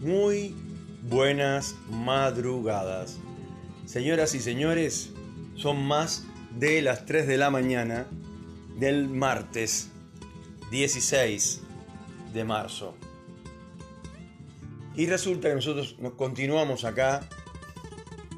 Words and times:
Muy 0.00 0.54
buenas 1.02 1.74
madrugadas. 1.90 3.18
Señoras 3.84 4.32
y 4.36 4.38
señores, 4.38 5.10
son 5.56 5.84
más 5.84 6.24
de 6.56 6.82
las 6.82 7.04
3 7.04 7.26
de 7.26 7.36
la 7.36 7.50
mañana 7.50 8.06
del 8.78 9.08
martes 9.08 9.90
16 10.70 11.62
de 12.32 12.44
marzo. 12.44 12.94
Y 14.94 15.06
resulta 15.06 15.48
que 15.48 15.56
nosotros 15.56 15.96
nos 15.98 16.12
continuamos 16.12 16.84
acá 16.84 17.28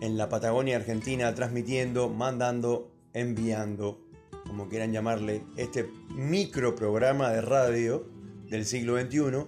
en 0.01 0.17
la 0.17 0.31
Patagonia 0.31 0.77
Argentina 0.77 1.35
transmitiendo, 1.35 2.09
mandando, 2.09 2.91
enviando, 3.13 4.01
como 4.47 4.71
quieran 4.71 4.95
llamarle, 4.95 5.45
este 5.59 5.91
micro 6.09 6.75
programa 6.75 7.29
de 7.29 7.43
radio 7.43 8.09
del 8.49 8.65
siglo 8.65 8.99
XXI 8.99 9.45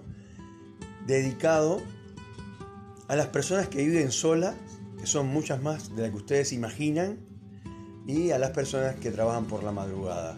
dedicado 1.07 1.81
a 3.07 3.15
las 3.15 3.27
personas 3.27 3.67
que 3.67 3.83
viven 3.83 4.11
solas, 4.11 4.55
que 4.99 5.07
son 5.07 5.27
muchas 5.27 5.61
más 5.61 5.95
de 5.95 6.03
las 6.03 6.11
que 6.11 6.17
ustedes 6.17 6.53
imaginan, 6.53 7.19
y 8.07 8.31
a 8.31 8.37
las 8.37 8.51
personas 8.51 8.95
que 8.95 9.11
trabajan 9.11 9.45
por 9.45 9.63
la 9.63 9.71
madrugada, 9.71 10.37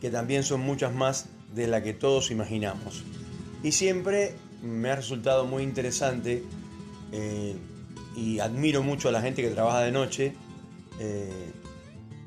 que 0.00 0.10
también 0.10 0.42
son 0.42 0.60
muchas 0.60 0.94
más 0.94 1.26
de 1.54 1.66
las 1.66 1.82
que 1.82 1.94
todos 1.94 2.30
imaginamos. 2.30 3.02
Y 3.62 3.72
siempre 3.72 4.34
me 4.62 4.90
ha 4.90 4.96
resultado 4.96 5.46
muy 5.46 5.62
interesante 5.62 6.44
eh, 7.12 7.56
y 8.16 8.38
admiro 8.40 8.82
mucho 8.82 9.08
a 9.08 9.12
la 9.12 9.22
gente 9.22 9.42
que 9.42 9.50
trabaja 9.50 9.80
de 9.80 9.92
noche. 9.92 10.34
Eh, 10.98 11.52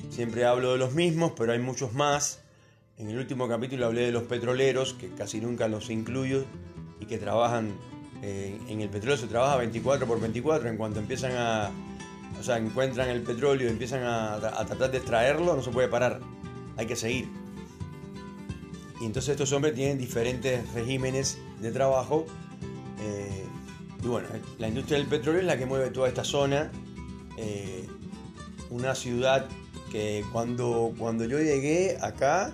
siempre 0.10 0.46
hablo 0.46 0.74
de 0.74 0.78
los 0.78 0.94
mismos, 0.94 1.34
pero 1.36 1.54
hay 1.54 1.60
muchos 1.60 1.94
más. 1.94 2.42
En 2.98 3.10
el 3.10 3.18
último 3.18 3.48
capítulo 3.48 3.88
hablé 3.88 4.02
de 4.02 4.12
los 4.12 4.24
petroleros, 4.24 4.94
que 4.94 5.10
casi 5.10 5.42
nunca 5.42 5.68
los 5.68 5.90
incluyo, 5.90 6.46
y 7.00 7.06
que 7.06 7.18
trabajan, 7.18 7.74
eh, 8.26 8.58
en 8.70 8.80
el 8.80 8.88
petróleo 8.88 9.18
se 9.18 9.28
trabaja 9.28 9.58
24 9.58 10.08
por 10.08 10.22
24, 10.22 10.70
en 10.70 10.78
cuanto 10.78 11.02
empiezan 11.02 11.34
a, 11.34 11.72
o 12.40 12.42
sea, 12.42 12.58
encuentran 12.58 13.10
el 13.10 13.22
petróleo 13.22 13.68
y 13.68 13.70
empiezan 13.70 14.04
a, 14.04 14.40
tratar 14.66 14.92
de 14.92 15.00
extraerlo, 15.00 15.58
no 15.58 15.62
se 15.62 15.72
puede 15.72 15.90
parar, 15.90 16.22
hay 16.78 16.86
que 16.86 16.96
seguir. 16.96 17.28
Y 19.02 19.06
entonces 19.06 19.32
estos 19.32 19.52
hombres 19.52 19.76
tienen 19.76 19.98
diferentes 19.98 20.72
regímenes 20.72 21.38
de 21.60 21.74
trabajo. 21.74 22.26
Eh, 23.02 23.44
y 24.02 24.08
bueno, 24.08 24.30
la 24.58 24.70
industria 24.70 25.00
del 25.00 25.08
petróleo 25.08 25.42
es 25.42 25.46
la 25.46 25.58
que 25.58 25.66
mueve 25.66 25.90
toda 25.90 26.08
esta 26.08 26.24
zona. 26.24 26.72
Eh, 27.38 27.86
una 28.70 28.96
ciudad 28.96 29.50
que 29.92 30.24
cuando, 30.32 30.94
cuando 30.98 31.26
yo 31.26 31.40
llegué 31.40 31.98
acá, 32.02 32.54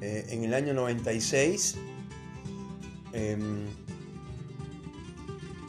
en 0.00 0.44
el 0.44 0.54
año 0.54 0.72
96, 0.72 1.76
em, 3.12 3.66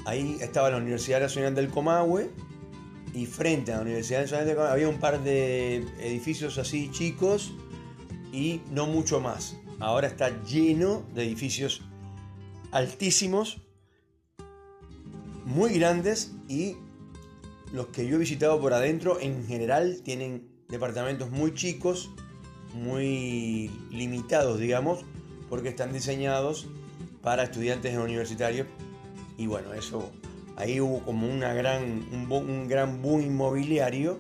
ahí 0.06 0.38
estaba 0.42 0.70
la 0.70 0.78
Universidad 0.78 1.20
Nacional 1.20 1.56
del 1.56 1.70
Comahue 1.70 2.30
y 3.14 3.26
frente 3.26 3.72
a 3.72 3.78
la 3.78 3.82
Universidad 3.82 4.22
Nacional 4.22 4.46
del 4.46 4.56
Comahue 4.56 4.74
había 4.74 4.90
un 4.90 5.00
par 5.00 5.24
de 5.24 5.78
edificios 6.00 6.58
así 6.58 6.90
chicos 6.92 7.54
y 8.32 8.62
no 8.72 8.88
mucho 8.88 9.20
más. 9.20 9.58
Ahora 9.80 10.08
está 10.08 10.44
lleno 10.44 11.04
de 11.14 11.24
edificios 11.24 11.82
altísimos, 12.72 13.62
muy 15.46 15.74
grandes 15.78 16.32
y 16.48 16.76
los 17.74 17.88
que 17.88 18.08
yo 18.08 18.16
he 18.16 18.20
visitado 18.20 18.60
por 18.62 18.74
adentro 18.74 19.20
en 19.20 19.46
general 19.48 20.02
tienen 20.04 20.48
departamentos 20.70 21.32
muy 21.32 21.54
chicos 21.54 22.12
muy 22.74 23.70
limitados, 23.90 24.60
digamos, 24.60 25.04
porque 25.50 25.70
están 25.70 25.94
diseñados 25.94 26.68
para 27.22 27.44
estudiantes 27.44 27.98
universitarios. 27.98 28.68
Y 29.42 29.48
bueno, 29.48 29.74
eso 29.74 30.12
ahí 30.56 30.80
hubo 30.80 31.04
como 31.04 31.28
una 31.28 31.52
gran, 31.52 32.06
un, 32.30 32.68
gran 32.68 33.02
boom 33.02 33.22
inmobiliario, 33.22 34.20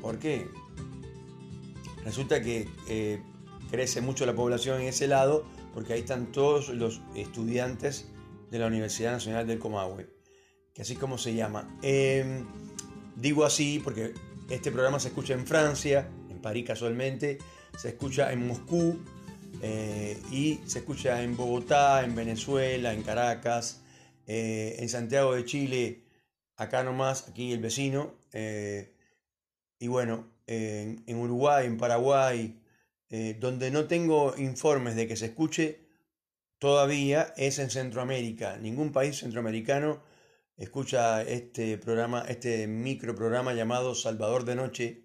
porque 0.00 0.46
resulta 2.04 2.40
que 2.40 2.68
eh, 2.88 3.20
crece 3.72 4.00
mucho 4.00 4.26
la 4.26 4.34
población 4.36 4.82
en 4.82 4.86
ese 4.86 5.08
lado, 5.08 5.44
porque 5.74 5.94
ahí 5.94 6.00
están 6.00 6.30
todos 6.30 6.68
los 6.68 7.00
estudiantes 7.16 8.06
de 8.52 8.60
la 8.60 8.68
Universidad 8.68 9.10
Nacional 9.10 9.48
del 9.48 9.58
Comahue, 9.58 10.08
que 10.72 10.82
así 10.82 10.94
como 10.94 11.18
se 11.18 11.34
llama. 11.34 11.76
Em, 11.82 12.46
digo 13.16 13.44
así 13.44 13.80
porque 13.82 14.14
este 14.48 14.70
programa 14.70 15.00
se 15.00 15.08
escucha 15.08 15.34
en 15.34 15.44
Francia, 15.44 16.08
París 16.40 16.66
casualmente, 16.68 17.38
se 17.76 17.88
escucha 17.88 18.32
en 18.32 18.46
Moscú 18.46 18.96
eh, 19.60 20.22
y 20.30 20.60
se 20.66 20.78
escucha 20.78 21.20
en 21.20 21.36
Bogotá, 21.36 22.04
en 22.04 22.14
Venezuela, 22.14 22.92
en 22.92 23.02
Caracas, 23.02 23.80
eh, 24.32 24.76
en 24.78 24.88
Santiago 24.88 25.34
de 25.34 25.44
Chile, 25.44 26.04
acá 26.56 26.84
nomás, 26.84 27.28
aquí 27.28 27.52
el 27.52 27.58
vecino, 27.58 28.14
eh, 28.32 28.94
y 29.80 29.88
bueno, 29.88 30.30
en, 30.46 31.16
Uruguay, 31.16 31.66
en 31.66 31.78
Paraguay, 31.78 32.60
donde 33.40 33.72
no 33.72 33.86
tengo 33.86 34.36
informes 34.36 34.94
de 34.94 35.08
que 35.08 35.16
se 35.16 35.26
escuche 35.26 35.80
todavía 36.60 37.34
es 37.36 37.58
en 37.58 37.70
Centroamérica. 37.70 38.56
Ningún 38.58 38.92
país 38.92 39.18
centroamericano 39.18 40.00
escucha 40.56 41.22
este 41.22 41.76
programa, 41.78 42.24
este 42.28 42.68
micro 42.68 43.16
programa 43.16 43.54
llamado 43.54 43.96
Salvador 43.96 44.44
de 44.44 44.54
Noche, 44.54 45.04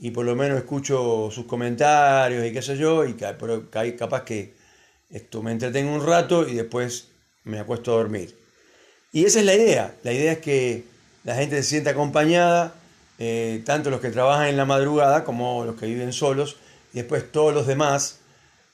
y 0.00 0.10
por 0.10 0.24
lo 0.24 0.34
menos 0.34 0.58
escucho 0.58 1.28
sus 1.30 1.46
comentarios 1.46 2.44
y 2.44 2.52
qué 2.52 2.60
sé 2.60 2.76
yo, 2.76 3.04
y 3.04 3.14
capaz 3.14 4.24
que 4.24 4.54
esto 5.10 5.42
me 5.42 5.52
entretengo 5.52 5.92
un 5.94 6.04
rato 6.04 6.46
y 6.46 6.54
después 6.54 7.08
me 7.44 7.58
acuesto 7.60 7.92
a 7.92 7.98
dormir. 7.98 8.37
Y 9.12 9.24
esa 9.24 9.40
es 9.40 9.46
la 9.46 9.54
idea, 9.54 9.94
la 10.02 10.12
idea 10.12 10.32
es 10.32 10.38
que 10.38 10.84
la 11.24 11.34
gente 11.34 11.56
se 11.56 11.68
sienta 11.68 11.90
acompañada, 11.90 12.74
eh, 13.18 13.62
tanto 13.64 13.90
los 13.90 14.00
que 14.00 14.10
trabajan 14.10 14.48
en 14.48 14.56
la 14.56 14.64
madrugada 14.64 15.24
como 15.24 15.64
los 15.64 15.76
que 15.76 15.86
viven 15.86 16.12
solos, 16.12 16.56
y 16.92 16.98
después 16.98 17.32
todos 17.32 17.54
los 17.54 17.66
demás 17.66 18.20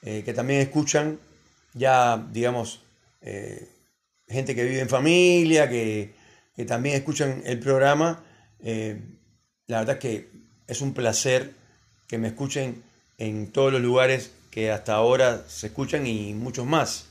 eh, 0.02 0.22
que 0.25 0.34
también 0.34 0.60
escuchan, 0.60 1.19
ya 1.72 2.25
digamos, 2.32 2.81
eh, 3.22 3.69
gente 4.28 4.54
que 4.54 4.64
vive 4.64 4.81
en 4.81 4.88
familia, 4.88 5.69
que, 5.69 6.14
también 6.69 6.94
escuchan 6.94 7.42
el 7.44 7.58
programa. 7.58 8.22
La 9.66 9.81
verdad 9.81 9.96
es 9.96 10.00
que 10.00 10.28
es 10.69 10.81
un 10.81 10.94
placer 10.94 11.52
que 12.06 12.16
me 12.16 12.28
escuchen 12.28 12.84
en 13.19 13.50
todos 13.50 13.72
los 13.72 13.82
lugares 13.82 14.31
que 14.52 14.70
hasta 14.70 14.94
ahora 14.94 15.42
se 15.48 15.66
escuchan 15.66 16.06
y 16.06 16.32
muchos 16.34 16.64
más. 16.64 17.06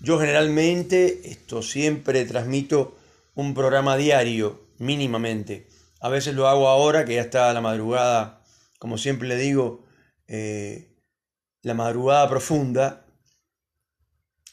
Yo 0.00 0.18
generalmente 0.18 1.30
esto 1.30 1.62
siempre 1.62 2.24
transmito 2.24 2.96
un 3.34 3.54
programa 3.54 3.96
diario 3.96 4.66
mínimamente. 4.78 5.68
A 6.00 6.08
veces 6.08 6.34
lo 6.34 6.48
hago 6.48 6.68
ahora, 6.68 7.04
que 7.04 7.14
ya 7.14 7.22
está 7.22 7.52
la 7.52 7.60
madrugada, 7.60 8.42
como 8.78 8.98
siempre 8.98 9.28
le 9.28 9.36
digo, 9.36 9.84
eh, 10.28 10.94
la 11.62 11.74
madrugada 11.74 12.28
profunda, 12.28 13.06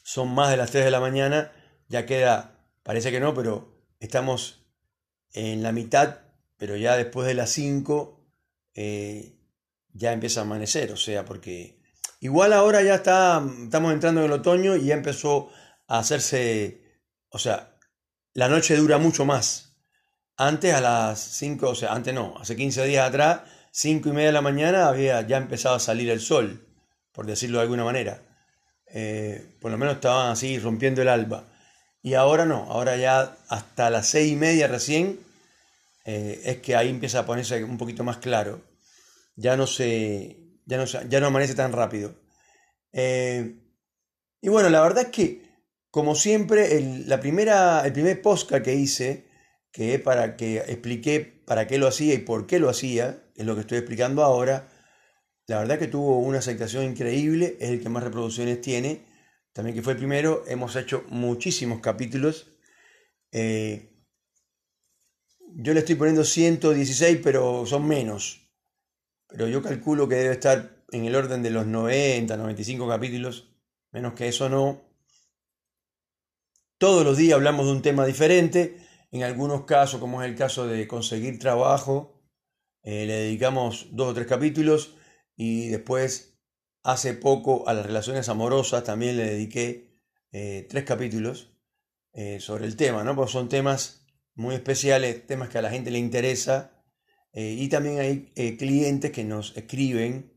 son 0.03 0.33
más 0.33 0.49
de 0.49 0.57
las 0.57 0.71
3 0.71 0.85
de 0.85 0.91
la 0.91 0.99
mañana, 0.99 1.51
ya 1.87 2.05
queda, 2.05 2.59
parece 2.83 3.11
que 3.11 3.19
no, 3.19 3.33
pero 3.33 3.83
estamos 3.99 4.65
en 5.31 5.63
la 5.63 5.71
mitad, 5.71 6.19
pero 6.57 6.75
ya 6.75 6.97
después 6.97 7.27
de 7.27 7.33
las 7.33 7.49
5 7.51 8.19
eh, 8.75 9.37
ya 9.93 10.11
empieza 10.11 10.41
a 10.41 10.43
amanecer, 10.43 10.91
o 10.91 10.97
sea, 10.97 11.25
porque 11.25 11.82
igual 12.23 12.53
ahora 12.53 12.81
ya 12.81 12.95
está, 12.95 13.43
estamos 13.63 13.91
entrando 13.91 14.21
en 14.21 14.27
el 14.27 14.31
otoño 14.31 14.77
y 14.77 14.85
ya 14.85 14.95
empezó 14.95 15.51
a 15.87 15.99
hacerse, 15.99 17.01
o 17.29 17.37
sea, 17.37 17.77
la 18.33 18.47
noche 18.47 18.77
dura 18.77 18.97
mucho 18.97 19.25
más. 19.25 19.75
Antes 20.37 20.73
a 20.73 20.79
las 20.79 21.19
5, 21.19 21.69
o 21.69 21.75
sea, 21.75 21.91
antes 21.91 22.13
no, 22.13 22.35
hace 22.39 22.55
15 22.55 22.85
días 22.85 23.09
atrás, 23.09 23.41
5 23.71 24.07
y 24.07 24.11
media 24.13 24.27
de 24.27 24.33
la 24.33 24.41
mañana 24.41 24.87
había 24.87 25.19
ya 25.27 25.35
empezado 25.35 25.75
a 25.75 25.79
salir 25.79 26.09
el 26.09 26.21
sol, 26.21 26.65
por 27.11 27.25
decirlo 27.25 27.57
de 27.57 27.63
alguna 27.63 27.83
manera. 27.83 28.21
Eh, 28.87 29.57
por 29.59 29.71
lo 29.71 29.77
menos 29.77 29.95
estaban 29.95 30.31
así 30.31 30.57
rompiendo 30.59 31.01
el 31.01 31.09
alba. 31.09 31.43
Y 32.01 32.13
ahora 32.13 32.45
no, 32.45 32.71
ahora 32.71 32.95
ya 32.95 33.35
hasta 33.49 33.89
las 33.89 34.07
seis 34.07 34.31
y 34.31 34.37
media 34.37 34.69
recién 34.69 35.19
eh, 36.05 36.41
es 36.45 36.57
que 36.59 36.77
ahí 36.77 36.87
empieza 36.87 37.19
a 37.19 37.25
ponerse 37.25 37.65
un 37.65 37.77
poquito 37.77 38.05
más 38.05 38.17
claro. 38.17 38.61
Ya 39.35 39.57
no 39.57 39.67
se, 39.67 40.42
ya 40.65 40.77
no, 40.77 40.85
ya 40.85 41.19
no 41.19 41.27
amanece 41.27 41.55
tan 41.55 41.71
rápido. 41.71 42.15
Eh, 42.91 43.59
y 44.41 44.49
bueno, 44.49 44.69
la 44.69 44.81
verdad 44.81 45.05
es 45.05 45.09
que, 45.09 45.41
como 45.89 46.15
siempre, 46.15 46.77
el, 46.77 47.07
la 47.07 47.19
primera, 47.19 47.85
el 47.85 47.93
primer 47.93 48.21
podcast 48.21 48.63
que 48.63 48.75
hice, 48.75 49.27
que 49.71 49.95
es 49.95 50.01
para 50.01 50.35
que 50.37 50.57
expliqué 50.57 51.21
para 51.45 51.67
qué 51.67 51.77
lo 51.77 51.87
hacía 51.87 52.13
y 52.13 52.19
por 52.19 52.47
qué 52.47 52.59
lo 52.59 52.69
hacía, 52.69 53.23
es 53.35 53.45
lo 53.45 53.55
que 53.55 53.61
estoy 53.61 53.79
explicando 53.79 54.23
ahora, 54.23 54.69
la 55.47 55.59
verdad 55.59 55.79
que 55.79 55.87
tuvo 55.87 56.19
una 56.19 56.39
aceptación 56.39 56.85
increíble, 56.85 57.57
es 57.59 57.69
el 57.69 57.81
que 57.81 57.89
más 57.89 58.03
reproducciones 58.03 58.61
tiene, 58.61 59.05
también 59.51 59.75
que 59.75 59.81
fue 59.81 59.93
el 59.93 59.99
primero, 59.99 60.43
hemos 60.47 60.75
hecho 60.75 61.03
muchísimos 61.09 61.79
capítulos. 61.79 62.57
Eh, 63.31 63.93
yo 65.55 65.73
le 65.73 65.79
estoy 65.81 65.95
poniendo 65.95 66.23
116, 66.23 67.19
pero 67.23 67.65
son 67.65 67.87
menos. 67.87 68.42
Pero 69.33 69.47
yo 69.47 69.63
calculo 69.63 70.07
que 70.07 70.13
debe 70.13 70.33
estar 70.35 70.85
en 70.91 71.05
el 71.05 71.15
orden 71.15 71.41
de 71.41 71.49
los 71.49 71.65
90, 71.65 72.37
95 72.37 72.87
capítulos, 72.87 73.49
menos 73.91 74.13
que 74.13 74.27
eso 74.27 74.47
no. 74.47 74.83
Todos 76.77 77.03
los 77.03 77.17
días 77.17 77.33
hablamos 77.33 77.65
de 77.65 77.71
un 77.71 77.81
tema 77.81 78.05
diferente. 78.05 78.77
En 79.11 79.23
algunos 79.23 79.65
casos, 79.65 79.99
como 79.99 80.21
es 80.21 80.29
el 80.29 80.35
caso 80.35 80.67
de 80.67 80.87
conseguir 80.87 81.39
trabajo, 81.39 82.21
eh, 82.83 83.07
le 83.07 83.13
dedicamos 83.13 83.87
dos 83.91 84.11
o 84.11 84.13
tres 84.13 84.27
capítulos 84.27 84.97
y 85.35 85.69
después, 85.69 86.37
hace 86.83 87.15
poco, 87.15 87.67
a 87.67 87.73
las 87.73 87.87
relaciones 87.87 88.29
amorosas 88.29 88.83
también 88.83 89.17
le 89.17 89.25
dediqué 89.25 89.99
eh, 90.31 90.67
tres 90.69 90.83
capítulos 90.83 91.57
eh, 92.13 92.39
sobre 92.39 92.67
el 92.67 92.75
tema, 92.75 93.03
¿no? 93.03 93.15
Porque 93.15 93.31
son 93.31 93.49
temas 93.49 94.05
muy 94.35 94.53
especiales, 94.53 95.25
temas 95.25 95.49
que 95.49 95.57
a 95.57 95.63
la 95.63 95.71
gente 95.71 95.89
le 95.89 95.97
interesa. 95.97 96.72
Eh, 97.33 97.55
y 97.59 97.67
también 97.67 97.99
hay 97.99 98.57
clientes 98.57 99.11
que 99.11 99.23
nos 99.23 99.57
escriben 99.57 100.31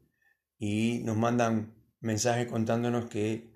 y 0.59 1.01
nos 1.05 1.17
mandan 1.17 1.75
mensajes 2.01 2.47
contándonos 2.47 3.07
que 3.07 3.55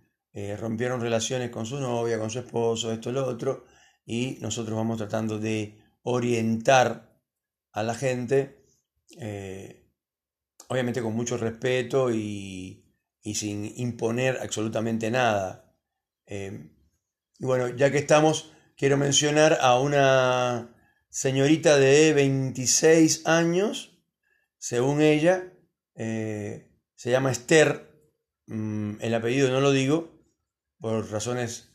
rompieron 0.59 1.01
relaciones 1.01 1.51
con 1.51 1.67
su 1.67 1.81
novia, 1.81 2.19
con 2.19 2.31
su 2.31 2.39
esposo, 2.39 2.93
esto, 2.93 3.11
lo 3.11 3.27
otro. 3.27 3.65
Y 4.05 4.39
nosotros 4.41 4.77
vamos 4.77 4.99
tratando 4.99 5.39
de 5.39 5.79
orientar 6.03 7.21
a 7.73 7.83
la 7.83 7.95
gente 7.95 8.61
obviamente 10.71 11.03
con 11.03 11.15
mucho 11.15 11.37
respeto 11.37 12.13
y, 12.13 12.87
sin 13.35 13.73
imponer 13.77 14.39
absolutamente 14.41 15.11
nada. 15.11 15.75
Em, 16.27 16.71
y 17.39 17.45
bueno, 17.45 17.69
ya 17.69 17.91
que 17.91 17.99
estamos, 17.99 18.53
quiero 18.77 18.97
mencionar 18.97 19.59
a 19.61 19.79
una 19.81 20.75
señorita 21.11 21.77
de 21.77 22.13
26 22.15 23.27
años, 23.27 23.99
según 24.59 25.03
ella, 25.03 25.53
eh, 25.97 26.71
se 26.95 27.11
llama 27.11 27.33
Esther, 27.33 27.91
mm, 28.47 29.01
el 29.01 29.15
apellido 29.15 29.51
no 29.51 29.61
lo 29.61 29.73
digo, 29.73 30.17
por 30.79 31.11
razones 31.11 31.69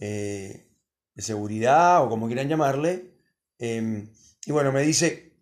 eh, 0.00 0.70
de 1.14 1.22
seguridad 1.22 2.02
o 2.02 2.08
como 2.08 2.26
quieran 2.26 2.48
llamarle, 2.48 3.12
em, 3.58 4.10
y 4.46 4.52
bueno, 4.52 4.72
me 4.72 4.82
dice 4.82 5.32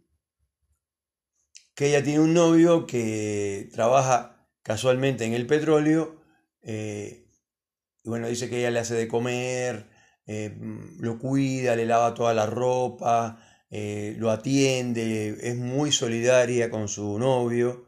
que 1.75 1.89
ella 1.89 2.03
tiene 2.03 2.21
un 2.21 2.35
novio 2.35 2.87
que 2.87 3.69
trabaja 3.73 4.49
casualmente 4.63 5.25
en 5.25 5.35
el 5.35 5.47
petróleo, 5.47 6.23
eh, 6.63 7.29
y 8.03 8.09
bueno, 8.09 8.29
dice 8.29 8.49
que 8.49 8.59
ella 8.59 8.71
le 8.71 8.81
hace 8.81 8.95
de 8.95 9.09
comer, 9.09 9.89
eh, 10.27 10.57
lo 10.99 11.19
cuida, 11.19 11.77
le 11.77 11.87
lava 11.87 12.15
toda 12.15 12.35
la 12.35 12.47
ropa, 12.47 13.39
eh, 13.71 14.15
lo 14.19 14.31
atiende, 14.31 15.37
es 15.41 15.57
muy 15.57 15.93
solidaria 15.93 16.71
con 16.71 16.89
su 16.89 17.19
novio, 17.19 17.87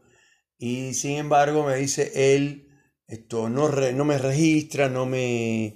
y 0.57 0.93
sin 0.93 1.17
embargo 1.17 1.63
me 1.65 1.75
dice 1.75 2.35
él, 2.35 2.67
esto 3.07 3.49
no, 3.49 3.69
no 3.69 4.05
me 4.05 4.17
registra, 4.17 4.89
no 4.89 5.05
me, 5.05 5.75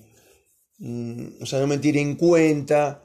mm, 0.80 1.42
o 1.42 1.46
sea, 1.46 1.60
no 1.60 1.68
me 1.68 1.80
tiene 1.80 2.02
en 2.02 2.16
cuenta, 2.16 3.04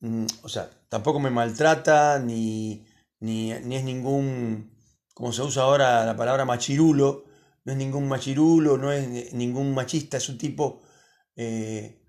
mm, 0.00 0.26
o 0.42 0.48
sea, 0.48 0.70
tampoco 0.88 1.20
me 1.20 1.30
maltrata, 1.30 2.18
ni, 2.18 2.84
ni, 3.20 3.52
es 3.52 3.84
ningún, 3.84 4.70
como 5.14 5.32
se 5.32 5.42
usa 5.42 5.62
ahora 5.62 6.04
la 6.04 6.16
palabra 6.16 6.44
machirulo, 6.44 7.24
no 7.64 7.72
es 7.72 7.78
ningún 7.78 8.08
machirulo, 8.08 8.76
no 8.76 8.92
es 8.92 9.32
ningún 9.32 9.74
machista, 9.74 10.16
es 10.16 10.28
un 10.28 10.38
tipo 10.38 10.82
eh, 11.36 12.02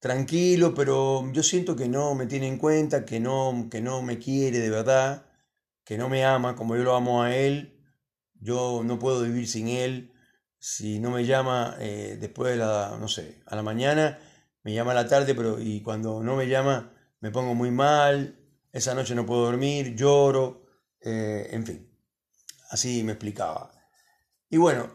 tranquilo, 0.00 0.74
pero 0.74 1.30
yo 1.32 1.42
siento 1.42 1.76
que 1.76 1.88
no 1.88 2.14
me 2.14 2.26
tiene 2.26 2.48
en 2.48 2.58
cuenta, 2.58 3.04
que 3.04 3.20
no, 3.20 3.68
que 3.70 3.80
no 3.80 4.02
me 4.02 4.18
quiere 4.18 4.58
de 4.58 4.70
verdad, 4.70 5.26
que 5.84 5.96
no 5.96 6.08
me 6.08 6.24
ama 6.24 6.56
como 6.56 6.76
yo 6.76 6.82
lo 6.82 6.96
amo 6.96 7.22
a 7.22 7.36
él, 7.36 7.80
yo 8.34 8.82
no 8.84 8.98
puedo 8.98 9.22
vivir 9.22 9.48
sin 9.48 9.68
él, 9.68 10.12
si 10.58 10.98
no 10.98 11.10
me 11.10 11.24
llama 11.24 11.76
eh, 11.80 12.16
después 12.20 12.52
de 12.52 12.58
la, 12.58 12.96
no 12.98 13.08
sé, 13.08 13.42
a 13.46 13.56
la 13.56 13.62
mañana, 13.62 14.18
me 14.62 14.72
llama 14.72 14.92
a 14.92 14.94
la 14.94 15.08
tarde, 15.08 15.34
pero 15.34 15.60
y 15.60 15.82
cuando 15.82 16.22
no 16.22 16.36
me 16.36 16.48
llama 16.48 16.92
me 17.20 17.30
pongo 17.30 17.54
muy 17.54 17.70
mal, 17.70 18.36
esa 18.72 18.94
noche 18.94 19.14
no 19.14 19.24
puedo 19.24 19.44
dormir, 19.44 19.94
lloro, 19.94 20.66
eh, 21.00 21.48
en 21.52 21.64
fin, 21.64 21.88
así 22.70 23.04
me 23.04 23.12
explicaba. 23.12 23.70
Y 24.50 24.56
bueno, 24.56 24.90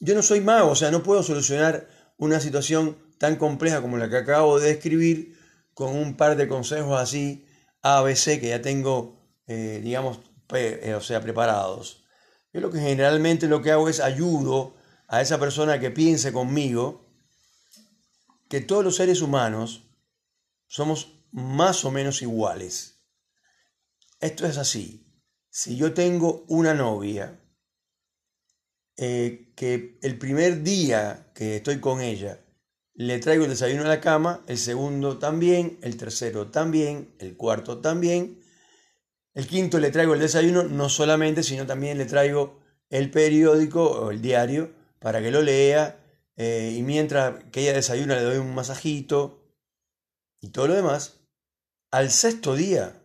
yo 0.00 0.14
no 0.14 0.22
soy 0.22 0.40
mago, 0.40 0.70
o 0.70 0.76
sea, 0.76 0.90
no 0.90 1.02
puedo 1.02 1.22
solucionar 1.22 1.88
una 2.16 2.40
situación 2.40 2.98
tan 3.18 3.36
compleja 3.36 3.80
como 3.80 3.96
la 3.96 4.08
que 4.08 4.18
acabo 4.18 4.58
de 4.58 4.68
describir 4.68 5.38
con 5.72 5.96
un 5.96 6.16
par 6.16 6.36
de 6.36 6.48
consejos 6.48 7.00
así, 7.00 7.46
ABC, 7.82 8.40
que 8.40 8.48
ya 8.48 8.62
tengo, 8.62 9.28
eh, 9.46 9.80
digamos, 9.82 10.20
o 10.48 11.00
sea, 11.00 11.20
preparados. 11.20 12.04
Yo 12.52 12.60
lo 12.60 12.70
que 12.70 12.78
generalmente 12.78 13.48
lo 13.48 13.62
que 13.62 13.72
hago 13.72 13.88
es 13.88 14.00
ayudo 14.00 14.76
a 15.08 15.20
esa 15.20 15.38
persona 15.38 15.80
que 15.80 15.90
piense 15.90 16.32
conmigo 16.32 17.04
que 18.48 18.60
todos 18.60 18.84
los 18.84 18.96
seres 18.96 19.20
humanos 19.20 19.90
somos 20.68 21.24
más 21.32 21.84
o 21.84 21.90
menos 21.90 22.22
iguales. 22.22 23.04
Esto 24.20 24.46
es 24.46 24.56
así. 24.56 25.04
Si 25.50 25.76
yo 25.76 25.92
tengo 25.92 26.44
una 26.48 26.74
novia 26.74 27.43
eh, 28.96 29.52
que 29.56 29.98
el 30.02 30.18
primer 30.18 30.62
día 30.62 31.30
que 31.34 31.56
estoy 31.56 31.80
con 31.80 32.00
ella 32.00 32.40
le 32.94 33.18
traigo 33.18 33.44
el 33.44 33.50
desayuno 33.50 33.82
a 33.82 33.88
la 33.88 34.00
cama, 34.00 34.42
el 34.46 34.56
segundo 34.58 35.18
también, 35.18 35.78
el 35.82 35.96
tercero 35.96 36.50
también, 36.50 37.14
el 37.18 37.36
cuarto 37.36 37.80
también, 37.80 38.40
el 39.34 39.48
quinto 39.48 39.80
le 39.80 39.90
traigo 39.90 40.14
el 40.14 40.20
desayuno 40.20 40.62
no 40.62 40.88
solamente, 40.88 41.42
sino 41.42 41.66
también 41.66 41.98
le 41.98 42.06
traigo 42.06 42.60
el 42.88 43.10
periódico 43.10 43.84
o 43.84 44.10
el 44.12 44.22
diario 44.22 44.72
para 45.00 45.20
que 45.20 45.32
lo 45.32 45.42
lea 45.42 46.00
eh, 46.36 46.74
y 46.76 46.82
mientras 46.82 47.44
que 47.50 47.62
ella 47.62 47.72
desayuna 47.72 48.14
le 48.14 48.22
doy 48.22 48.38
un 48.38 48.54
masajito 48.54 49.44
y 50.40 50.50
todo 50.50 50.68
lo 50.68 50.74
demás. 50.74 51.20
Al 51.90 52.10
sexto 52.10 52.54
día 52.54 53.02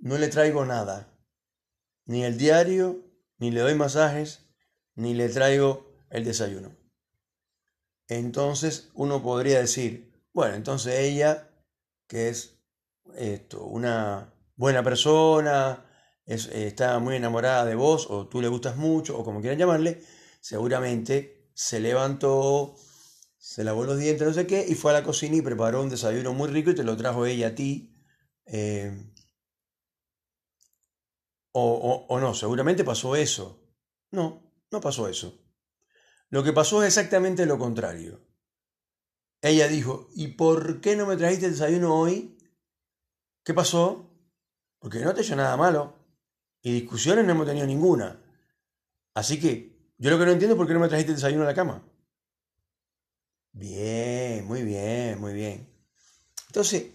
no 0.00 0.18
le 0.18 0.28
traigo 0.28 0.64
nada, 0.64 1.08
ni 2.04 2.24
el 2.24 2.36
diario, 2.36 3.11
ni 3.42 3.50
le 3.50 3.60
doy 3.60 3.74
masajes, 3.74 4.46
ni 4.94 5.14
le 5.14 5.28
traigo 5.28 5.92
el 6.10 6.24
desayuno. 6.24 6.76
Entonces 8.06 8.90
uno 8.94 9.20
podría 9.20 9.58
decir, 9.58 10.12
bueno, 10.32 10.54
entonces 10.54 11.00
ella, 11.00 11.50
que 12.06 12.28
es 12.28 12.60
esto, 13.16 13.64
una 13.64 14.32
buena 14.54 14.84
persona, 14.84 15.84
está 16.24 17.00
muy 17.00 17.16
enamorada 17.16 17.64
de 17.64 17.74
vos, 17.74 18.06
o 18.10 18.28
tú 18.28 18.40
le 18.40 18.46
gustas 18.46 18.76
mucho, 18.76 19.18
o 19.18 19.24
como 19.24 19.40
quieran 19.40 19.58
llamarle, 19.58 20.00
seguramente 20.40 21.50
se 21.52 21.80
levantó, 21.80 22.76
se 23.38 23.64
lavó 23.64 23.82
los 23.82 23.98
dientes, 23.98 24.24
no 24.24 24.34
sé 24.34 24.46
qué, 24.46 24.64
y 24.68 24.76
fue 24.76 24.92
a 24.92 25.00
la 25.00 25.02
cocina 25.02 25.34
y 25.34 25.42
preparó 25.42 25.82
un 25.82 25.90
desayuno 25.90 26.32
muy 26.32 26.48
rico 26.48 26.70
y 26.70 26.76
te 26.76 26.84
lo 26.84 26.96
trajo 26.96 27.26
ella 27.26 27.48
a 27.48 27.54
ti. 27.56 27.92
Eh, 28.46 29.11
o, 31.52 32.06
o 32.08 32.20
no, 32.20 32.34
seguramente 32.34 32.84
pasó 32.84 33.16
eso. 33.16 33.60
No, 34.10 34.42
no 34.70 34.80
pasó 34.80 35.08
eso. 35.08 35.38
Lo 36.30 36.42
que 36.42 36.52
pasó 36.52 36.82
es 36.82 36.88
exactamente 36.88 37.44
lo 37.46 37.58
contrario. 37.58 38.20
Ella 39.42 39.68
dijo, 39.68 40.08
¿y 40.14 40.28
por 40.28 40.80
qué 40.80 40.96
no 40.96 41.04
me 41.06 41.16
trajiste 41.16 41.46
el 41.46 41.52
desayuno 41.52 41.94
hoy? 41.94 42.38
¿Qué 43.44 43.52
pasó? 43.52 44.08
Porque 44.78 45.00
no 45.00 45.12
te 45.12 45.22
hecho 45.22 45.36
nada 45.36 45.56
malo. 45.56 45.94
Y 46.62 46.72
discusiones 46.72 47.24
no 47.24 47.32
hemos 47.32 47.46
tenido 47.46 47.66
ninguna. 47.66 48.22
Así 49.14 49.40
que 49.40 49.92
yo 49.98 50.10
lo 50.10 50.18
que 50.18 50.26
no 50.26 50.32
entiendo 50.32 50.54
es 50.54 50.58
por 50.58 50.66
qué 50.66 50.74
no 50.74 50.80
me 50.80 50.88
trajiste 50.88 51.10
el 51.10 51.16
desayuno 51.16 51.42
a 51.42 51.48
la 51.48 51.54
cama. 51.54 51.82
Bien, 53.52 54.46
muy 54.46 54.62
bien, 54.62 55.20
muy 55.20 55.34
bien. 55.34 55.68
Entonces, 56.46 56.86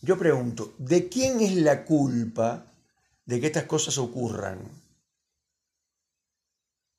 yo 0.00 0.16
pregunto, 0.16 0.74
¿de 0.78 1.08
quién 1.08 1.40
es 1.40 1.56
la 1.56 1.84
culpa 1.84 2.69
de 3.30 3.40
que 3.40 3.46
estas 3.46 3.64
cosas 3.64 3.96
ocurran? 3.96 4.58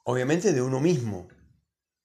Obviamente 0.06 0.54
de 0.54 0.62
uno 0.62 0.80
mismo. 0.80 1.28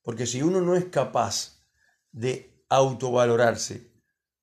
Porque 0.02 0.26
si 0.26 0.42
uno 0.42 0.60
no 0.60 0.74
es 0.74 0.86
capaz 0.86 1.64
de 2.10 2.64
autovalorarse, 2.68 3.92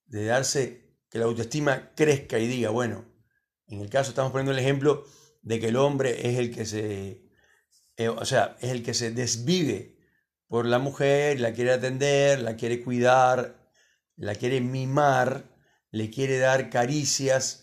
de 0.06 0.26
darse 0.26 0.98
que 1.10 1.20
la 1.20 1.26
autoestima 1.26 1.94
crezca 1.96 2.40
y 2.40 2.48
diga, 2.48 2.70
bueno, 2.70 3.04
en 3.68 3.82
el 3.82 3.90
caso 3.90 4.12
estamos 4.12 4.32
poniendo 4.32 4.54
el 4.54 4.60
ejemplo 4.60 5.04
de 5.42 5.60
que 5.60 5.68
el 5.68 5.76
hombre 5.76 6.30
es 6.30 6.40
el 6.40 6.56
que 6.56 6.66
se, 6.66 7.30
eh, 7.98 8.08
o 8.08 8.24
sea, 8.24 8.56
es 8.62 8.72
el 8.72 8.84
que 8.84 8.94
se 8.94 9.12
desvive 9.12 9.98
por 10.48 10.66
la 10.66 10.80
mujer, 10.80 11.42
la 11.42 11.52
quiere 11.52 11.74
atender, 11.74 12.40
la 12.40 12.56
quiere 12.56 12.82
cuidar, 12.82 13.70
la 14.16 14.34
quiere 14.36 14.62
mimar, 14.62 15.44
le 15.92 16.10
quiere 16.10 16.38
dar 16.38 16.70
caricias 16.70 17.63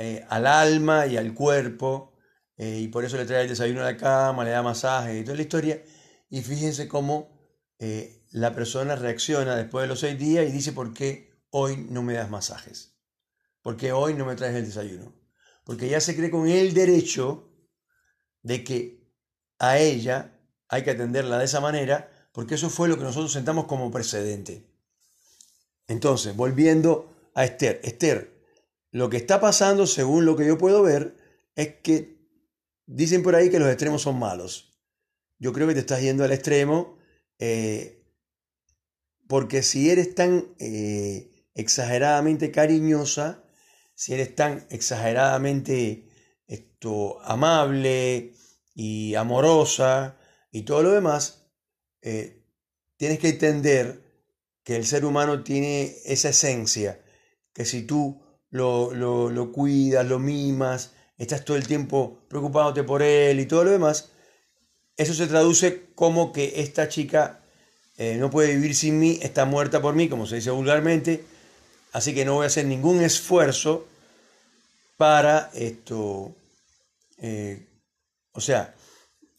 eh, 0.00 0.24
al 0.28 0.46
alma 0.46 1.06
y 1.06 1.16
al 1.16 1.34
cuerpo, 1.34 2.14
eh, 2.56 2.78
y 2.80 2.88
por 2.88 3.04
eso 3.04 3.16
le 3.16 3.26
trae 3.26 3.42
el 3.42 3.48
desayuno 3.48 3.82
a 3.82 3.84
la 3.84 3.96
cama, 3.96 4.44
le 4.44 4.50
da 4.50 4.62
masaje 4.62 5.18
y 5.18 5.24
toda 5.24 5.36
la 5.36 5.42
historia. 5.42 5.82
Y 6.28 6.42
fíjense 6.42 6.88
cómo 6.88 7.38
la 8.32 8.54
persona 8.54 8.94
reacciona 8.94 9.56
después 9.56 9.84
de 9.84 9.88
los 9.88 10.00
seis 10.00 10.18
días 10.18 10.46
y 10.46 10.52
dice, 10.52 10.72
¿por 10.72 10.92
qué 10.92 11.44
hoy 11.50 11.76
no 11.88 12.02
me 12.02 12.12
das 12.12 12.28
masajes? 12.28 12.94
¿Por 13.62 13.76
qué 13.76 13.92
hoy 13.92 14.14
no 14.14 14.24
me 14.24 14.36
traes 14.36 14.54
el 14.56 14.66
desayuno? 14.66 15.14
Porque 15.64 15.88
ya 15.88 16.00
se 16.00 16.16
cree 16.16 16.30
con 16.30 16.48
el 16.48 16.74
derecho 16.74 17.50
de 18.42 18.64
que 18.64 19.14
a 19.58 19.78
ella 19.78 20.38
hay 20.68 20.82
que 20.82 20.92
atenderla 20.92 21.38
de 21.38 21.44
esa 21.44 21.60
manera, 21.60 22.28
porque 22.32 22.54
eso 22.54 22.70
fue 22.70 22.88
lo 22.88 22.96
que 22.96 23.04
nosotros 23.04 23.32
sentamos 23.32 23.66
como 23.66 23.90
precedente. 23.90 24.66
Entonces, 25.86 26.34
volviendo 26.36 27.30
a 27.34 27.44
Esther, 27.44 27.80
Esther, 27.82 28.39
lo 28.92 29.08
que 29.08 29.16
está 29.16 29.40
pasando, 29.40 29.86
según 29.86 30.24
lo 30.24 30.36
que 30.36 30.46
yo 30.46 30.58
puedo 30.58 30.82
ver, 30.82 31.16
es 31.54 31.74
que 31.82 32.18
dicen 32.86 33.22
por 33.22 33.34
ahí 33.34 33.50
que 33.50 33.58
los 33.58 33.68
extremos 33.68 34.02
son 34.02 34.18
malos. 34.18 34.78
Yo 35.38 35.52
creo 35.52 35.68
que 35.68 35.74
te 35.74 35.80
estás 35.80 36.00
yendo 36.00 36.24
al 36.24 36.32
extremo, 36.32 36.98
eh, 37.38 38.04
porque 39.28 39.62
si 39.62 39.90
eres 39.90 40.14
tan 40.14 40.54
eh, 40.58 41.46
exageradamente 41.54 42.50
cariñosa, 42.50 43.44
si 43.94 44.14
eres 44.14 44.34
tan 44.34 44.66
exageradamente 44.70 46.08
esto, 46.46 47.20
amable 47.22 48.34
y 48.74 49.14
amorosa 49.14 50.18
y 50.50 50.62
todo 50.62 50.82
lo 50.82 50.90
demás, 50.90 51.46
eh, 52.02 52.44
tienes 52.96 53.18
que 53.18 53.28
entender 53.28 54.02
que 54.64 54.76
el 54.76 54.84
ser 54.84 55.04
humano 55.04 55.44
tiene 55.44 55.96
esa 56.04 56.30
esencia, 56.30 57.00
que 57.52 57.64
si 57.64 57.82
tú 57.82 58.22
lo, 58.50 58.92
lo, 58.92 59.52
cuidas, 59.52 60.06
lo 60.06 60.18
mimas, 60.18 60.92
estás 61.18 61.44
todo 61.44 61.56
el 61.56 61.66
tiempo 61.66 62.18
preocupándote 62.28 62.82
por 62.82 63.02
él 63.02 63.40
y 63.40 63.46
todo 63.46 63.64
lo 63.64 63.70
demás, 63.70 64.10
eso 64.96 65.14
se 65.14 65.26
traduce 65.26 65.86
como 65.94 66.32
que 66.32 66.60
esta 66.60 66.88
chica 66.88 67.40
eh, 67.96 68.16
no 68.16 68.30
puede 68.30 68.54
vivir 68.54 68.74
sin 68.74 68.98
mí, 68.98 69.18
está 69.22 69.44
muerta 69.44 69.80
por 69.80 69.94
mí, 69.94 70.08
como 70.08 70.26
se 70.26 70.36
dice 70.36 70.50
vulgarmente, 70.50 71.24
así 71.92 72.14
que 72.14 72.24
no 72.24 72.34
voy 72.34 72.44
a 72.44 72.48
hacer 72.48 72.66
ningún 72.66 73.00
esfuerzo 73.00 73.86
para 74.96 75.50
esto, 75.54 76.34
eh, 77.18 77.66
o 78.32 78.40
sea, 78.40 78.74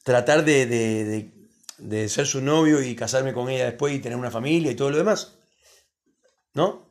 tratar 0.03 0.43
de, 0.43 1.29
ser 2.07 2.27
su 2.27 2.41
novio 2.41 2.81
y 2.81 2.95
casarme 2.95 3.33
con 3.33 3.49
ella 3.49 3.65
después 3.65 3.93
y 3.93 3.99
tener 3.99 4.17
una 4.17 4.31
familia 4.31 4.71
y 4.71 4.75
todo 4.75 4.89
lo 4.89 4.97
demás. 4.97 5.35
¿No? 6.53 6.87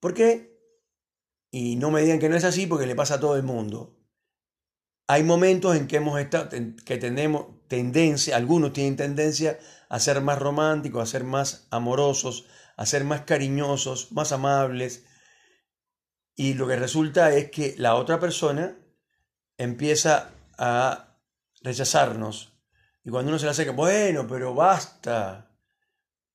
¿Por 0.00 0.14
qué? 0.14 0.53
Y 1.56 1.76
no 1.76 1.92
me 1.92 2.02
digan 2.02 2.18
que 2.18 2.28
no 2.28 2.34
es 2.34 2.42
así 2.42 2.66
porque 2.66 2.84
le 2.84 2.96
pasa 2.96 3.14
a 3.14 3.20
todo 3.20 3.36
el 3.36 3.44
mundo. 3.44 3.96
Hay 5.06 5.22
momentos 5.22 5.76
en 5.76 5.86
que 5.86 5.98
hemos 5.98 6.18
estado, 6.18 6.48
que 6.84 6.98
tenemos 6.98 7.46
tendencia, 7.68 8.34
algunos 8.34 8.72
tienen 8.72 8.96
tendencia 8.96 9.60
a 9.88 10.00
ser 10.00 10.20
más 10.20 10.40
románticos, 10.40 11.00
a 11.00 11.06
ser 11.06 11.22
más 11.22 11.68
amorosos, 11.70 12.46
a 12.76 12.86
ser 12.86 13.04
más 13.04 13.20
cariñosos, 13.20 14.10
más 14.10 14.32
amables, 14.32 15.04
y 16.34 16.54
lo 16.54 16.66
que 16.66 16.74
resulta 16.74 17.32
es 17.32 17.52
que 17.52 17.76
la 17.78 17.94
otra 17.94 18.18
persona 18.18 18.76
empieza 19.56 20.32
a 20.58 21.20
rechazarnos. 21.62 22.58
Y 23.04 23.10
cuando 23.10 23.28
uno 23.28 23.38
se 23.38 23.46
le 23.46 23.64
que, 23.64 23.70
bueno, 23.70 24.26
pero 24.26 24.56
basta. 24.56 25.56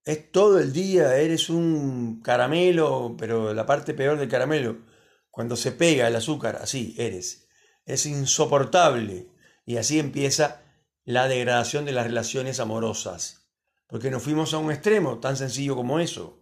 Es 0.05 0.31
todo 0.31 0.59
el 0.59 0.71
día, 0.71 1.17
eres 1.17 1.49
un 1.49 2.21
caramelo, 2.21 3.17
pero 3.17 3.53
la 3.53 3.65
parte 3.65 3.93
peor 3.93 4.17
del 4.17 4.29
caramelo, 4.29 4.88
cuando 5.29 5.55
se 5.55 5.71
pega 5.71 6.07
el 6.07 6.15
azúcar, 6.15 6.59
así 6.62 6.95
eres. 6.98 7.48
Es 7.86 8.05
insoportable. 8.05 9.29
Y 9.65 9.77
así 9.77 10.00
empieza 10.00 10.63
la 11.05 11.27
degradación 11.27 11.86
de 11.86 11.91
las 11.91 12.05
relaciones 12.05 12.59
amorosas. 12.59 13.51
Porque 13.88 14.12
nos 14.12 14.24
fuimos 14.24 14.53
a 14.53 14.57
un 14.57 14.71
extremo 14.71 15.19
tan 15.19 15.38
sencillo 15.38 15.75
como 15.75 16.00
eso. 16.00 16.39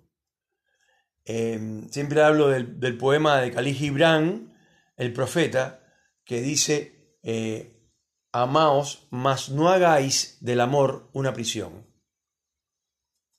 Em, 1.26 1.90
siempre 1.90 2.22
hablo 2.22 2.48
del, 2.48 2.98
poema 2.98 3.42
de 3.42 3.52
Khalil 3.52 3.76
Gibran, 3.76 4.58
el 4.96 5.12
profeta, 5.14 5.84
que 6.24 6.42
dice, 6.42 7.18
eh, 7.22 7.78
amaos, 8.32 9.08
mas 9.12 9.50
no 9.50 9.70
hagáis 9.70 10.38
del 10.42 10.62
amor 10.62 11.10
una 11.14 11.34
prisión. 11.34 11.86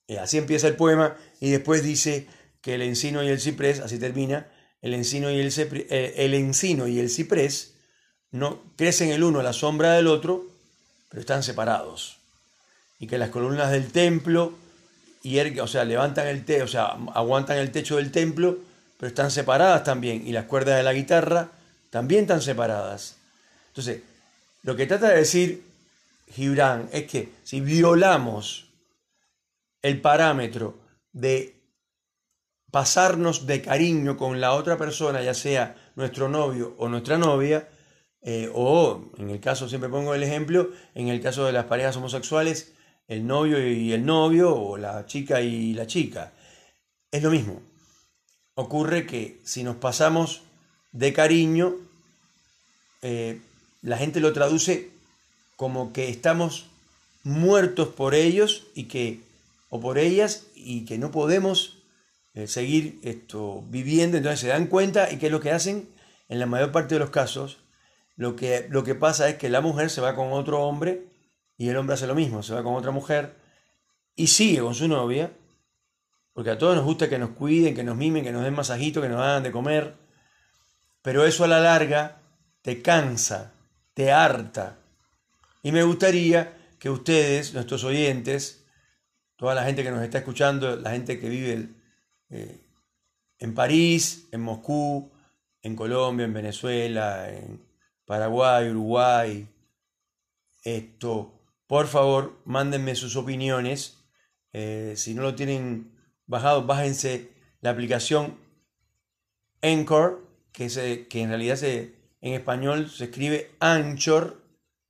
Y 0.06 0.16
así 0.16 0.38
empieza 0.38 0.68
el 0.68 0.76
poema 0.76 1.16
y 1.40 1.50
después 1.50 1.82
dice 1.82 2.26
que 2.62 2.74
el 2.74 2.82
encino 2.82 3.22
y 3.22 3.28
el 3.28 3.40
ciprés, 3.40 3.80
así 3.80 3.98
termina, 3.98 4.50
el 4.82 4.94
encino 4.94 5.30
y 5.30 5.40
el, 5.40 5.52
eh, 5.56 6.14
el 6.16 6.34
encino 6.34 6.86
y 6.86 6.98
el 6.98 7.10
ciprés 7.10 7.74
no 8.30 8.62
crecen 8.76 9.10
el 9.10 9.24
uno 9.24 9.40
a 9.40 9.42
la 9.42 9.52
sombra 9.52 9.94
del 9.94 10.06
otro, 10.06 10.46
pero 11.08 11.20
están 11.20 11.42
separados. 11.42 12.18
Y 12.98 13.06
que 13.06 13.18
las 13.18 13.30
columnas 13.30 13.70
del 13.70 13.90
templo 13.90 14.54
y 15.22 15.38
o 15.58 15.66
sea, 15.66 15.84
levantan 15.84 16.26
el 16.28 16.44
te, 16.44 16.62
o 16.62 16.68
sea, 16.68 16.96
aguantan 17.14 17.58
el 17.58 17.70
techo 17.70 17.96
del 17.96 18.12
templo, 18.12 18.58
pero 18.96 19.08
están 19.08 19.30
separadas 19.30 19.84
también. 19.84 20.26
Y 20.26 20.32
las 20.32 20.44
cuerdas 20.44 20.76
de 20.76 20.82
la 20.82 20.92
guitarra 20.92 21.50
también 21.90 22.22
están 22.22 22.40
separadas. 22.40 23.16
Entonces, 23.68 24.02
lo 24.62 24.76
que 24.76 24.86
trata 24.86 25.08
de 25.08 25.18
decir 25.18 25.64
Gibran 26.28 26.88
es 26.92 27.04
que 27.04 27.30
si 27.44 27.60
violamos 27.60 28.66
el 29.82 30.00
parámetro 30.00 30.78
de 31.12 31.57
pasarnos 32.70 33.46
de 33.46 33.62
cariño 33.62 34.16
con 34.16 34.40
la 34.40 34.52
otra 34.52 34.76
persona, 34.76 35.22
ya 35.22 35.34
sea 35.34 35.76
nuestro 35.96 36.28
novio 36.28 36.74
o 36.78 36.88
nuestra 36.88 37.18
novia, 37.18 37.68
eh, 38.22 38.50
o 38.52 39.04
en 39.16 39.30
el 39.30 39.40
caso, 39.40 39.68
siempre 39.68 39.88
pongo 39.88 40.14
el 40.14 40.22
ejemplo, 40.22 40.70
en 40.94 41.08
el 41.08 41.20
caso 41.20 41.46
de 41.46 41.52
las 41.52 41.66
parejas 41.66 41.96
homosexuales, 41.96 42.74
el 43.06 43.26
novio 43.26 43.66
y 43.66 43.92
el 43.92 44.04
novio 44.04 44.54
o 44.54 44.76
la 44.76 45.06
chica 45.06 45.40
y 45.40 45.72
la 45.72 45.86
chica. 45.86 46.32
Es 47.10 47.22
lo 47.22 47.30
mismo. 47.30 47.62
Ocurre 48.54 49.06
que 49.06 49.40
si 49.44 49.62
nos 49.62 49.76
pasamos 49.76 50.42
de 50.92 51.12
cariño, 51.12 51.74
eh, 53.02 53.40
la 53.82 53.96
gente 53.96 54.20
lo 54.20 54.32
traduce 54.32 54.90
como 55.56 55.92
que 55.92 56.08
estamos 56.08 56.66
muertos 57.22 57.88
por 57.88 58.14
ellos 58.14 58.66
y 58.74 58.84
que 58.84 59.20
o 59.70 59.80
por 59.80 59.98
ellas 59.98 60.46
y 60.54 60.84
que 60.84 60.98
no 60.98 61.10
podemos 61.10 61.77
eh, 62.38 62.46
seguir 62.46 63.00
esto 63.02 63.64
viviendo 63.68 64.16
entonces 64.16 64.40
se 64.40 64.48
dan 64.48 64.66
cuenta 64.66 65.10
y 65.12 65.18
qué 65.18 65.26
es 65.26 65.32
lo 65.32 65.40
que 65.40 65.50
hacen 65.50 65.88
en 66.28 66.38
la 66.38 66.46
mayor 66.46 66.72
parte 66.72 66.94
de 66.94 67.00
los 67.00 67.10
casos 67.10 67.58
lo 68.18 68.34
que, 68.34 68.66
lo 68.68 68.82
que 68.82 68.96
pasa 68.96 69.28
es 69.28 69.36
que 69.36 69.48
la 69.48 69.60
mujer 69.60 69.90
se 69.90 70.00
va 70.00 70.16
con 70.16 70.32
otro 70.32 70.60
hombre 70.62 71.06
y 71.56 71.68
el 71.68 71.76
hombre 71.76 71.94
hace 71.94 72.08
lo 72.08 72.16
mismo, 72.16 72.42
se 72.42 72.52
va 72.52 72.64
con 72.64 72.74
otra 72.74 72.90
mujer 72.90 73.36
y 74.16 74.26
sigue 74.26 74.58
con 74.58 74.74
su 74.74 74.88
novia, 74.88 75.30
porque 76.32 76.50
a 76.50 76.58
todos 76.58 76.74
nos 76.74 76.84
gusta 76.84 77.08
que 77.08 77.20
nos 77.20 77.30
cuiden, 77.30 77.76
que 77.76 77.84
nos 77.84 77.96
mimen, 77.96 78.24
que 78.24 78.32
nos 78.32 78.42
den 78.42 78.54
masajitos, 78.54 79.00
que 79.04 79.08
nos 79.08 79.20
hagan 79.20 79.44
de 79.44 79.52
comer, 79.52 79.94
pero 81.00 81.24
eso 81.24 81.44
a 81.44 81.46
la 81.46 81.60
larga 81.60 82.20
te 82.62 82.82
cansa, 82.82 83.52
te 83.94 84.10
harta. 84.10 84.78
Y 85.62 85.70
me 85.70 85.84
gustaría 85.84 86.56
que 86.80 86.90
ustedes, 86.90 87.54
nuestros 87.54 87.84
oyentes, 87.84 88.66
toda 89.36 89.54
la 89.54 89.62
gente 89.62 89.84
que 89.84 89.92
nos 89.92 90.02
está 90.02 90.18
escuchando, 90.18 90.74
la 90.74 90.90
gente 90.90 91.20
que 91.20 91.28
vive 91.28 91.68
eh, 92.30 92.60
en 93.38 93.54
París, 93.54 94.28
en 94.32 94.40
Moscú, 94.40 95.10
en 95.62 95.76
Colombia, 95.76 96.24
en 96.24 96.34
Venezuela, 96.34 97.30
en 97.30 97.62
Paraguay, 98.04 98.70
Uruguay. 98.70 99.48
Esto, 100.62 101.40
por 101.66 101.86
favor, 101.86 102.40
mándenme 102.44 102.94
sus 102.94 103.16
opiniones. 103.16 103.98
Eh, 104.52 104.94
si 104.96 105.14
no 105.14 105.22
lo 105.22 105.34
tienen 105.34 105.92
bajado, 106.26 106.64
bájense 106.64 107.30
la 107.60 107.70
aplicación 107.70 108.38
Anchor, 109.62 110.26
que, 110.52 110.70
se, 110.70 111.06
que 111.08 111.22
en 111.22 111.28
realidad 111.28 111.56
se, 111.56 111.94
en 112.20 112.34
español 112.34 112.90
se 112.90 113.04
escribe 113.04 113.50
Anchor, 113.60 114.42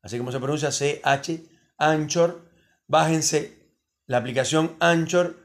así 0.03 0.19
como 0.19 0.33
se 0.33 0.39
pronuncia 0.39 0.71
CH, 0.71 1.41
Anchor. 1.77 2.49
Bájense 2.87 3.59
la 4.07 4.19
aplicación 4.19 4.77
Anchor, 4.81 5.37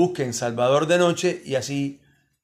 busquen 0.00 0.32
Salvador 0.32 0.86
de 0.86 0.96
Noche 0.96 1.42
y 1.44 1.56
así 1.56 2.00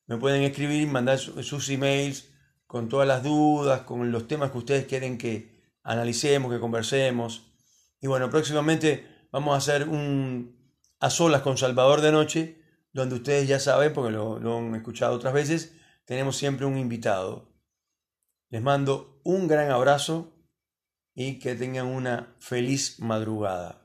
me 0.06 0.18
pueden 0.18 0.42
escribir 0.42 0.86
mandar 0.88 1.18
sus 1.18 1.70
emails 1.70 2.28
con 2.66 2.90
todas 2.90 3.08
las 3.08 3.22
dudas, 3.22 3.80
con 3.82 4.12
los 4.12 4.28
temas 4.28 4.50
que 4.50 4.58
ustedes 4.58 4.84
quieren 4.84 5.16
que 5.16 5.72
analicemos, 5.82 6.52
que 6.52 6.60
conversemos. 6.60 7.54
Y 7.98 8.08
bueno, 8.08 8.28
próximamente 8.28 9.28
vamos 9.32 9.54
a 9.54 9.56
hacer 9.56 9.88
un 9.88 10.54
a 11.00 11.08
solas 11.08 11.40
con 11.40 11.56
Salvador 11.56 12.02
de 12.02 12.12
Noche, 12.12 12.62
donde 12.92 13.14
ustedes 13.14 13.48
ya 13.48 13.58
saben, 13.58 13.94
porque 13.94 14.12
lo, 14.12 14.38
lo 14.38 14.58
han 14.58 14.74
escuchado 14.74 15.14
otras 15.14 15.32
veces, 15.32 15.72
tenemos 16.04 16.36
siempre 16.36 16.66
un 16.66 16.76
invitado. 16.76 17.54
Les 18.50 18.60
mando 18.60 19.20
un 19.24 19.48
gran 19.48 19.70
abrazo 19.70 20.30
y 21.14 21.38
que 21.38 21.54
tengan 21.54 21.86
una 21.86 22.36
feliz 22.38 23.00
madrugada. 23.00 23.82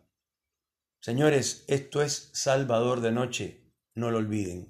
Señores, 1.00 1.64
esto 1.68 2.02
es 2.02 2.32
Salvador 2.34 3.00
de 3.00 3.12
Noche, 3.14 3.61
no 4.02 4.10
lo 4.10 4.18
olviden. 4.18 4.68